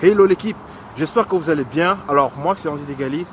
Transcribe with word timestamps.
Hello 0.00 0.26
l'équipe, 0.26 0.56
j'espère 0.94 1.26
que 1.26 1.34
vous 1.34 1.50
allez 1.50 1.64
bien. 1.64 1.98
Alors 2.08 2.30
moi 2.38 2.54
c'est 2.54 2.68
Andy 2.68 2.86
Degali. 2.86 3.26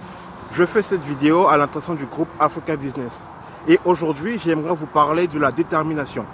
Je 0.52 0.66
fais 0.66 0.82
cette 0.82 1.04
vidéo 1.04 1.48
à 1.48 1.58
l'intention 1.58 1.94
du 1.94 2.08
groupe 2.08 2.28
Africa 2.40 2.76
Business. 2.76 3.22
Et 3.68 3.80
aujourd'hui 3.86 4.40
j'aimerais 4.40 4.74
vous 4.74 4.88
parler 4.88 5.28
de 5.28 5.38
la 5.38 5.52
détermination. 5.52 6.26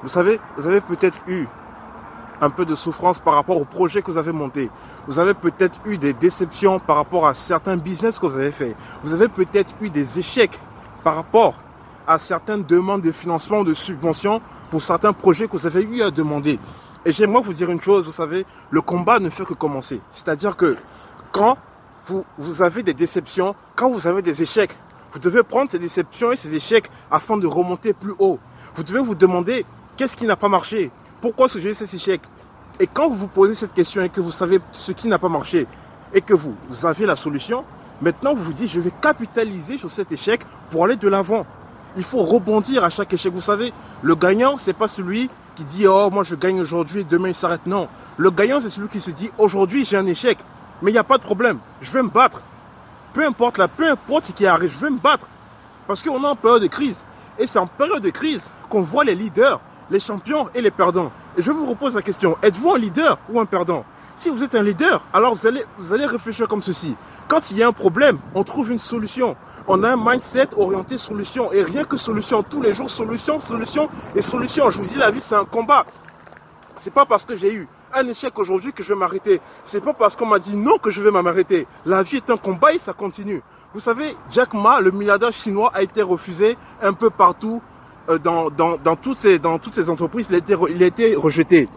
Vous 0.00 0.08
savez, 0.08 0.38
vous 0.56 0.68
avez 0.68 0.80
peut-être 0.80 1.18
eu 1.26 1.48
un 2.40 2.50
peu 2.50 2.64
de 2.64 2.76
souffrance 2.76 3.18
par 3.18 3.34
rapport 3.34 3.56
au 3.56 3.64
projet 3.64 4.00
que 4.00 4.12
vous 4.12 4.16
avez 4.16 4.30
monté. 4.30 4.70
Vous 5.08 5.18
avez 5.18 5.34
peut-être 5.34 5.80
eu 5.86 5.98
des 5.98 6.12
déceptions 6.12 6.78
par 6.78 6.94
rapport 6.94 7.26
à 7.26 7.34
certains 7.34 7.76
business 7.76 8.20
que 8.20 8.26
vous 8.26 8.36
avez 8.36 8.52
fait. 8.52 8.76
Vous 9.02 9.12
avez 9.12 9.26
peut-être 9.26 9.74
eu 9.80 9.90
des 9.90 10.20
échecs 10.20 10.56
par 11.02 11.16
rapport 11.16 11.54
à 12.06 12.20
certaines 12.20 12.62
demandes 12.62 13.02
de 13.02 13.10
financement 13.10 13.58
ou 13.58 13.64
de 13.64 13.74
subventions 13.74 14.40
pour 14.70 14.84
certains 14.84 15.12
projets 15.12 15.48
que 15.48 15.52
vous 15.52 15.66
avez 15.66 15.82
eu 15.82 16.02
à 16.02 16.12
demander. 16.12 16.60
Et 17.06 17.12
j'aimerais 17.12 17.42
vous 17.42 17.52
dire 17.52 17.70
une 17.70 17.82
chose, 17.82 18.06
vous 18.06 18.12
savez, 18.12 18.46
le 18.70 18.80
combat 18.80 19.18
ne 19.18 19.28
fait 19.28 19.44
que 19.44 19.52
commencer. 19.52 20.00
C'est-à-dire 20.10 20.56
que 20.56 20.76
quand 21.32 21.58
vous, 22.38 22.62
avez 22.62 22.82
des 22.82 22.94
déceptions, 22.94 23.54
quand 23.76 23.90
vous 23.90 24.06
avez 24.06 24.22
des 24.22 24.42
échecs, 24.42 24.76
vous 25.12 25.18
devez 25.18 25.42
prendre 25.42 25.70
ces 25.70 25.78
déceptions 25.78 26.32
et 26.32 26.36
ces 26.36 26.54
échecs 26.54 26.90
afin 27.10 27.36
de 27.36 27.46
remonter 27.46 27.92
plus 27.92 28.14
haut. 28.18 28.38
Vous 28.74 28.82
devez 28.82 29.00
vous 29.00 29.14
demander 29.14 29.64
qu'est-ce 29.96 30.16
qui 30.16 30.24
n'a 30.24 30.36
pas 30.36 30.48
marché? 30.48 30.90
Pourquoi 31.20 31.48
ce 31.48 31.58
j'ai 31.58 31.74
cet 31.74 31.92
échec? 31.94 32.20
Et 32.80 32.86
quand 32.86 33.08
vous 33.08 33.14
vous 33.14 33.28
posez 33.28 33.54
cette 33.54 33.74
question 33.74 34.02
et 34.02 34.08
que 34.08 34.20
vous 34.20 34.32
savez 34.32 34.58
ce 34.72 34.92
qui 34.92 35.06
n'a 35.06 35.18
pas 35.18 35.28
marché 35.28 35.66
et 36.12 36.20
que 36.20 36.34
vous, 36.34 36.54
vous 36.68 36.86
avez 36.86 37.06
la 37.06 37.16
solution, 37.16 37.64
maintenant 38.02 38.34
vous 38.34 38.42
vous 38.42 38.52
dites 38.52 38.68
je 38.68 38.80
vais 38.80 38.90
capitaliser 39.00 39.78
sur 39.78 39.90
cet 39.90 40.10
échec 40.10 40.40
pour 40.70 40.84
aller 40.84 40.96
de 40.96 41.08
l'avant. 41.08 41.46
Il 41.96 42.04
faut 42.04 42.22
rebondir 42.22 42.84
à 42.84 42.90
chaque 42.90 43.12
échec. 43.12 43.32
Vous 43.32 43.40
savez, 43.40 43.72
le 44.02 44.14
gagnant, 44.14 44.56
c'est 44.56 44.72
pas 44.72 44.88
celui 44.88 45.30
qui 45.54 45.64
dit 45.64 45.86
oh 45.86 46.10
moi 46.10 46.24
je 46.24 46.34
gagne 46.34 46.60
aujourd'hui 46.60 47.04
demain 47.04 47.28
il 47.28 47.34
s'arrête. 47.34 47.66
Non, 47.66 47.88
le 48.16 48.30
gagnant 48.30 48.60
c'est 48.60 48.70
celui 48.70 48.88
qui 48.88 49.00
se 49.00 49.10
dit 49.10 49.30
aujourd'hui 49.38 49.84
j'ai 49.84 49.96
un 49.96 50.06
échec, 50.06 50.38
mais 50.82 50.90
il 50.90 50.94
n'y 50.94 50.98
a 50.98 51.04
pas 51.04 51.18
de 51.18 51.22
problème, 51.22 51.58
je 51.80 51.92
vais 51.92 52.02
me 52.02 52.10
battre. 52.10 52.42
Peu 53.12 53.24
importe 53.24 53.58
là, 53.58 53.68
peu 53.68 53.88
importe 53.88 54.24
ce 54.24 54.32
qui 54.32 54.46
arrive, 54.46 54.70
je 54.70 54.78
vais 54.78 54.90
me 54.90 54.98
battre. 54.98 55.28
Parce 55.86 56.02
qu'on 56.02 56.22
est 56.22 56.26
en 56.26 56.34
période 56.34 56.62
de 56.62 56.66
crise. 56.66 57.06
Et 57.38 57.46
c'est 57.46 57.58
en 57.58 57.66
période 57.66 58.02
de 58.02 58.10
crise 58.10 58.50
qu'on 58.68 58.80
voit 58.80 59.04
les 59.04 59.14
leaders 59.14 59.60
les 59.90 60.00
champions 60.00 60.48
et 60.54 60.60
les 60.60 60.70
perdants. 60.70 61.12
Et 61.36 61.42
je 61.42 61.50
vous 61.50 61.66
repose 61.66 61.94
la 61.94 62.02
question, 62.02 62.36
êtes-vous 62.42 62.72
un 62.72 62.78
leader 62.78 63.18
ou 63.28 63.40
un 63.40 63.44
perdant? 63.44 63.84
Si 64.16 64.30
vous 64.30 64.44
êtes 64.44 64.54
un 64.54 64.62
leader, 64.62 65.02
alors 65.12 65.34
vous 65.34 65.46
allez, 65.46 65.64
vous 65.78 65.92
allez 65.92 66.06
réfléchir 66.06 66.46
comme 66.46 66.62
ceci. 66.62 66.96
Quand 67.28 67.50
il 67.50 67.58
y 67.58 67.62
a 67.62 67.68
un 67.68 67.72
problème, 67.72 68.18
on 68.34 68.44
trouve 68.44 68.70
une 68.70 68.78
solution. 68.78 69.36
On 69.66 69.82
a 69.82 69.90
un 69.92 69.96
mindset 69.96 70.48
orienté 70.56 70.98
solution. 70.98 71.52
Et 71.52 71.62
rien 71.62 71.84
que 71.84 71.96
solution, 71.96 72.42
tous 72.42 72.62
les 72.62 72.74
jours, 72.74 72.88
solution, 72.88 73.40
solution 73.40 73.88
et 74.14 74.22
solution. 74.22 74.70
Je 74.70 74.78
vous 74.78 74.86
dis, 74.86 74.96
la 74.96 75.10
vie, 75.10 75.20
c'est 75.20 75.34
un 75.34 75.44
combat. 75.44 75.84
C'est 76.76 76.92
pas 76.92 77.06
parce 77.06 77.24
que 77.24 77.34
j'ai 77.34 77.52
eu 77.52 77.68
un 77.92 78.06
échec 78.08 78.36
aujourd'hui 78.38 78.72
que 78.72 78.82
je 78.82 78.92
vais 78.92 78.98
m'arrêter. 78.98 79.40
C'est 79.64 79.80
pas 79.80 79.94
parce 79.94 80.16
qu'on 80.16 80.26
m'a 80.26 80.38
dit 80.38 80.56
non 80.56 80.78
que 80.78 80.90
je 80.90 81.00
vais 81.02 81.10
m'arrêter. 81.10 81.66
La 81.84 82.02
vie 82.02 82.16
est 82.16 82.30
un 82.30 82.36
combat 82.36 82.72
et 82.72 82.78
ça 82.78 82.92
continue. 82.92 83.42
Vous 83.72 83.80
savez, 83.80 84.16
Jack 84.30 84.54
Ma, 84.54 84.80
le 84.80 84.92
milliardaire 84.92 85.32
chinois, 85.32 85.72
a 85.74 85.82
été 85.82 86.02
refusé 86.02 86.56
un 86.80 86.92
peu 86.92 87.10
partout 87.10 87.60
dans, 88.22 88.50
dans, 88.50 88.96
toutes 88.96 89.18
ces, 89.18 89.38
entreprises, 89.88 90.28
il 90.30 90.34
a 90.82 90.86
été, 90.86 91.14
rejeté. 91.14 91.68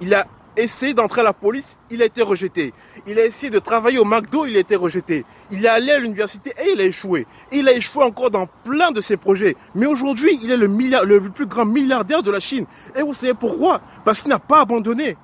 Il 0.00 0.14
a 0.14 0.26
essayé 0.56 0.94
d'entrer 0.94 1.20
à 1.20 1.24
la 1.24 1.32
police, 1.32 1.76
il 1.90 2.02
a 2.02 2.06
été 2.06 2.22
rejeté. 2.22 2.72
Il 3.06 3.18
a 3.18 3.24
essayé 3.24 3.50
de 3.50 3.58
travailler 3.58 3.98
au 3.98 4.04
McDo, 4.04 4.46
il 4.46 4.56
a 4.56 4.60
été 4.60 4.74
rejeté. 4.74 5.24
Il 5.50 5.64
est 5.64 5.68
allé 5.68 5.92
à 5.92 5.98
l'université 5.98 6.54
et 6.58 6.72
il 6.72 6.80
a 6.80 6.84
échoué. 6.84 7.26
Il 7.52 7.68
a 7.68 7.72
échoué 7.72 8.04
encore 8.04 8.30
dans 8.30 8.46
plein 8.64 8.90
de 8.90 9.00
ses 9.00 9.16
projets. 9.16 9.56
Mais 9.74 9.86
aujourd'hui, 9.86 10.38
il 10.42 10.50
est 10.50 10.56
le, 10.56 10.66
le 10.66 11.30
plus 11.30 11.46
grand 11.46 11.66
milliardaire 11.66 12.22
de 12.22 12.30
la 12.30 12.40
Chine. 12.40 12.66
Et 12.96 13.02
vous 13.02 13.12
savez 13.12 13.34
pourquoi? 13.34 13.80
Parce 14.04 14.20
qu'il 14.20 14.30
n'a 14.30 14.38
pas 14.38 14.60
abandonné. 14.60 15.16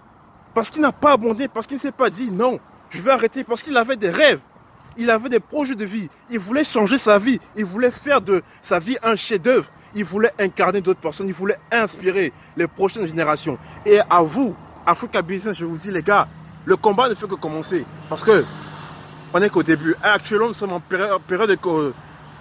Parce 0.55 0.71
qu'il 0.71 0.83
n'a 0.83 0.93
pas 0.93 1.13
abandonné, 1.13 1.49
parce 1.49 1.67
qu'il 1.67 1.77
ne 1.77 1.81
s'est 1.81 1.93
pas 1.93 2.11
dit 2.11 2.31
non, 2.31 2.61
je 2.91 3.01
vais 3.01 3.11
arrêter, 3.11 3.43
parce 3.43 3.63
qu'il 3.63 3.77
avait 3.77 3.97
des 3.97 4.11
rêves. 4.11 4.41
Il 4.97 5.11
avait 5.11 5.29
des 5.29 5.41
projets 5.41 5.75
de 5.75 5.85
vie. 5.85 6.09
Il 6.31 6.39
voulait 6.39 6.65
changer 6.65 6.99
sa 6.99 7.19
vie. 7.19 7.41
Il 7.57 7.65
voulait 7.65 7.91
faire 7.91 8.21
de 8.21 8.43
sa 8.63 8.79
vie 8.79 8.97
un 9.03 9.17
chef-d'œuvre 9.17 9.71
il 9.95 10.05
voulait 10.05 10.33
incarner 10.39 10.81
d'autres 10.81 11.01
personnes, 11.01 11.29
il 11.29 11.35
voulait 11.35 11.59
inspirer 11.71 12.33
les 12.57 12.67
prochaines 12.67 13.07
générations. 13.07 13.59
Et 13.85 13.99
à 14.09 14.23
vous, 14.23 14.55
Africa 14.87 15.23
Business, 15.23 15.57
je 15.59 15.65
vous 15.65 15.77
dis 15.77 15.91
les 15.91 16.03
gars, 16.03 16.29
le 16.65 16.77
combat 16.77 17.09
ne 17.09 17.15
fait 17.15 17.27
que 17.27 17.35
commencer. 17.35 17.85
Parce 18.09 18.23
que 18.23 18.45
on 19.35 19.41
est 19.41 19.49
qu'au 19.49 19.63
début. 19.63 19.95
Actuellement, 20.03 20.49
nous 20.49 20.55
sommes 20.55 20.73
en 20.73 20.81
période 20.81 21.51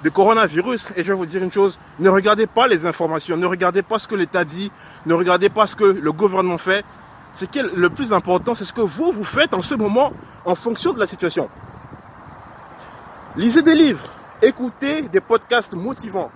de, 0.03 0.09
coronavirus. 0.09 0.91
Et 0.97 1.03
je 1.03 1.07
vais 1.09 1.13
vous 1.17 1.25
dire 1.25 1.41
une 1.41 1.51
chose, 1.51 1.79
ne 1.99 2.09
regardez 2.09 2.47
pas 2.47 2.67
les 2.67 2.85
informations, 2.85 3.37
ne 3.37 3.45
regardez 3.45 3.81
pas 3.81 3.97
ce 3.97 4.07
que 4.07 4.15
l'État 4.15 4.43
dit, 4.43 4.71
ne 5.05 5.13
regardez 5.13 5.49
pas 5.49 5.67
ce 5.67 5.75
que 5.75 5.85
le 5.85 6.11
gouvernement 6.11 6.57
fait. 6.57 6.83
Ce 7.33 7.45
qui 7.45 7.59
est 7.59 7.75
le 7.75 7.89
plus 7.89 8.11
important, 8.11 8.53
c'est 8.53 8.65
ce 8.65 8.73
que 8.73 8.81
vous, 8.81 9.11
vous 9.13 9.23
faites 9.23 9.53
en 9.53 9.61
ce 9.61 9.73
moment 9.73 10.11
en 10.43 10.55
fonction 10.55 10.91
de 10.91 10.99
la 10.99 11.07
situation. 11.07 11.49
Lisez 13.37 13.61
des 13.61 13.75
livres, 13.75 14.03
écoutez 14.41 15.03
des 15.03 15.21
podcasts 15.21 15.73
motivants, 15.73 16.31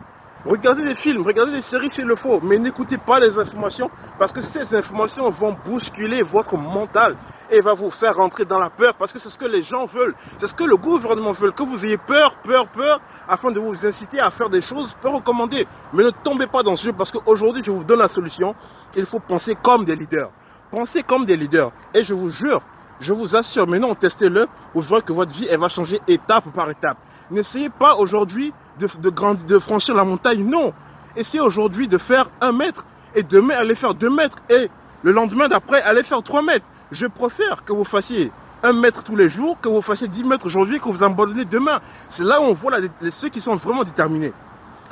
Regardez 0.45 0.83
des 0.83 0.93
films, 0.93 1.23
regardez 1.23 1.53
des 1.53 1.61
séries 1.61 1.89
s'il 1.89 2.05
le 2.05 2.15
faut, 2.15 2.39
mais 2.39 2.59
n'écoutez 2.59 2.99
pas 2.99 3.19
les 3.19 3.39
informations 3.39 3.89
parce 4.19 4.31
que 4.31 4.41
ces 4.41 4.75
informations 4.75 5.27
vont 5.31 5.57
bousculer 5.65 6.21
votre 6.21 6.55
mental 6.55 7.17
et 7.49 7.61
va 7.61 7.73
vous 7.73 7.89
faire 7.89 8.15
rentrer 8.17 8.45
dans 8.45 8.59
la 8.59 8.69
peur 8.69 8.93
parce 8.93 9.11
que 9.11 9.17
c'est 9.17 9.29
ce 9.29 9.39
que 9.39 9.45
les 9.45 9.63
gens 9.63 9.87
veulent, 9.87 10.13
c'est 10.37 10.45
ce 10.45 10.53
que 10.53 10.63
le 10.63 10.77
gouvernement 10.77 11.31
veut, 11.31 11.51
que 11.51 11.63
vous 11.63 11.83
ayez 11.83 11.97
peur, 11.97 12.35
peur, 12.43 12.67
peur, 12.67 13.01
afin 13.27 13.49
de 13.49 13.59
vous 13.59 13.87
inciter 13.87 14.19
à 14.19 14.29
faire 14.29 14.51
des 14.51 14.61
choses 14.61 14.95
peu 15.01 15.09
recommandées. 15.09 15.65
Mais 15.93 16.03
ne 16.03 16.11
tombez 16.11 16.45
pas 16.45 16.61
dans 16.61 16.75
ce 16.75 16.85
jeu 16.85 16.93
parce 16.93 17.11
qu'aujourd'hui 17.11 17.63
je 17.63 17.71
vous 17.71 17.83
donne 17.83 17.99
la 17.99 18.07
solution. 18.07 18.53
Il 18.95 19.07
faut 19.07 19.19
penser 19.19 19.57
comme 19.59 19.83
des 19.83 19.95
leaders. 19.95 20.29
Pensez 20.69 21.01
comme 21.01 21.25
des 21.25 21.37
leaders. 21.37 21.71
Et 21.91 22.03
je 22.03 22.13
vous 22.13 22.29
jure, 22.29 22.61
je 22.99 23.13
vous 23.13 23.35
assure, 23.35 23.67
mais 23.67 23.79
non, 23.79 23.95
testez-le, 23.95 24.47
vous 24.73 24.81
verrez 24.81 25.01
que 25.01 25.13
votre 25.13 25.31
vie, 25.31 25.47
elle 25.49 25.59
va 25.59 25.67
changer 25.67 25.99
étape 26.07 26.45
par 26.53 26.69
étape. 26.69 26.97
N'essayez 27.31 27.69
pas 27.69 27.95
aujourd'hui 27.95 28.53
de, 28.79 28.87
de, 29.47 29.59
franchir 29.59 29.95
la 29.95 30.03
montagne, 30.03 30.43
non. 30.45 30.73
Essayez 31.15 31.41
aujourd'hui 31.41 31.87
de 31.87 31.97
faire 31.97 32.29
un 32.41 32.51
mètre, 32.51 32.85
et 33.15 33.23
demain, 33.23 33.55
allez 33.57 33.75
faire 33.75 33.95
deux 33.95 34.09
mètres, 34.09 34.37
et 34.49 34.69
le 35.03 35.11
lendemain 35.11 35.47
d'après, 35.47 35.81
allez 35.81 36.03
faire 36.03 36.23
trois 36.23 36.41
mètres. 36.41 36.65
Je 36.91 37.07
préfère 37.07 37.63
que 37.63 37.73
vous 37.73 37.83
fassiez 37.83 38.31
un 38.63 38.73
mètre 38.73 39.03
tous 39.03 39.15
les 39.15 39.29
jours, 39.29 39.59
que 39.59 39.69
vous 39.69 39.81
fassiez 39.81 40.07
dix 40.07 40.23
mètres 40.23 40.45
aujourd'hui, 40.45 40.79
que 40.79 40.89
vous 40.89 41.03
abandonnez 41.03 41.45
demain. 41.45 41.81
C'est 42.09 42.23
là 42.23 42.41
où 42.41 42.45
on 42.45 42.53
voit 42.53 42.71
ceux 43.11 43.29
qui 43.29 43.41
sont 43.41 43.55
vraiment 43.55 43.83
déterminés. 43.83 44.33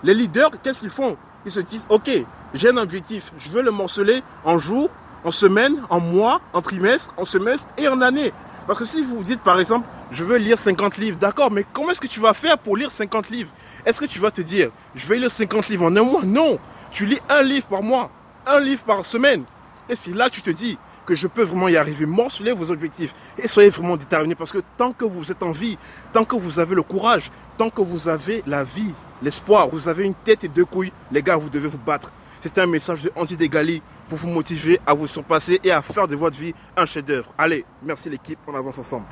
Les 0.03 0.13
leaders, 0.13 0.51
qu'est-ce 0.61 0.79
qu'ils 0.79 0.89
font? 0.89 1.17
Ils 1.45 1.51
se 1.51 1.59
disent, 1.59 1.85
ok, 1.89 2.09
j'ai 2.53 2.69
un 2.69 2.77
objectif, 2.77 3.31
je 3.37 3.49
veux 3.49 3.61
le 3.61 3.71
morceler 3.71 4.21
en 4.45 4.57
jours, 4.57 4.89
en 5.23 5.31
semaine, 5.31 5.81
en 5.89 5.99
mois, 5.99 6.41
en 6.53 6.61
trimestre, 6.61 7.13
en 7.17 7.25
semestre 7.25 7.67
et 7.77 7.87
en 7.87 8.01
année. 8.01 8.31
Parce 8.67 8.79
que 8.79 8.85
si 8.85 9.03
vous 9.03 9.23
dites 9.23 9.41
par 9.41 9.59
exemple, 9.59 9.87
je 10.11 10.23
veux 10.23 10.37
lire 10.37 10.57
50 10.57 10.97
livres, 10.97 11.17
d'accord, 11.17 11.51
mais 11.51 11.65
comment 11.73 11.91
est-ce 11.91 12.01
que 12.01 12.07
tu 12.07 12.19
vas 12.19 12.33
faire 12.33 12.57
pour 12.57 12.77
lire 12.77 12.91
50 12.91 13.29
livres? 13.29 13.51
Est-ce 13.85 13.99
que 13.99 14.05
tu 14.05 14.19
vas 14.19 14.31
te 14.31 14.41
dire, 14.41 14.69
je 14.95 15.07
vais 15.07 15.17
lire 15.17 15.31
50 15.31 15.67
livres 15.69 15.85
en 15.85 15.95
un 15.95 16.03
mois? 16.03 16.23
Non, 16.23 16.59
tu 16.91 17.05
lis 17.05 17.19
un 17.29 17.43
livre 17.43 17.65
par 17.65 17.83
mois, 17.83 18.09
un 18.45 18.59
livre 18.59 18.83
par 18.83 19.05
semaine. 19.05 19.43
Et 19.89 19.95
c'est 19.95 20.13
là 20.13 20.29
tu 20.29 20.41
te 20.41 20.49
dis 20.49 20.77
que 21.05 21.15
je 21.15 21.27
peux 21.27 21.43
vraiment 21.43 21.67
y 21.67 21.75
arriver. 21.75 22.05
Morcelez 22.05 22.53
vos 22.53 22.71
objectifs 22.71 23.13
et 23.37 23.47
soyez 23.47 23.69
vraiment 23.69 23.97
déterminés 23.97 24.35
parce 24.35 24.51
que 24.51 24.59
tant 24.77 24.93
que 24.93 25.05
vous 25.05 25.31
êtes 25.31 25.43
en 25.43 25.51
vie, 25.51 25.77
tant 26.13 26.23
que 26.23 26.35
vous 26.35 26.59
avez 26.59 26.75
le 26.75 26.83
courage, 26.83 27.31
tant 27.57 27.69
que 27.69 27.81
vous 27.81 28.07
avez 28.07 28.43
la 28.47 28.63
vie, 28.63 28.93
l'espoir, 29.21 29.67
vous 29.67 29.87
avez 29.87 30.05
une 30.05 30.15
tête 30.15 30.43
et 30.43 30.47
deux 30.47 30.65
couilles, 30.65 30.93
les 31.11 31.21
gars, 31.21 31.35
vous 31.35 31.49
devez 31.49 31.67
vous 31.67 31.77
battre. 31.77 32.11
C'était 32.43 32.59
un 32.59 32.67
message 32.67 33.03
de 33.03 33.11
Andy 33.15 33.37
Degali 33.37 33.81
pour 34.09 34.17
vous 34.17 34.27
motiver 34.27 34.77
à 34.85 34.93
vous 34.93 35.07
surpasser 35.07 35.61
et 35.63 35.71
à 35.71 35.81
faire 35.81 36.09
de 36.09 36.15
votre 36.17 36.37
vie 36.37 36.53
un 36.75 36.85
chef-d'œuvre. 36.85 37.33
Allez, 37.37 37.63
merci 37.81 38.09
l'équipe, 38.09 38.37
on 38.45 38.53
avance 38.53 38.77
ensemble. 38.77 39.05